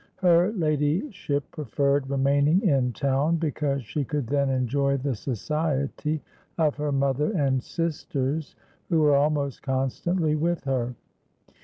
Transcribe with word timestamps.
Her 0.15 0.51
ladyship 0.53 1.43
preferred 1.51 2.09
remaining 2.09 2.63
in 2.67 2.91
town, 2.91 3.35
because 3.35 3.83
she 3.85 4.03
could 4.03 4.25
then 4.25 4.49
enjoy 4.49 4.97
the 4.97 5.13
society 5.13 6.23
of 6.57 6.75
her 6.77 6.91
mother 6.91 7.31
and 7.33 7.61
sisters, 7.61 8.55
who 8.89 8.99
were 9.01 9.13
almost 9.15 9.61
constantly 9.61 10.33
with 10.35 10.63
her. 10.63 10.95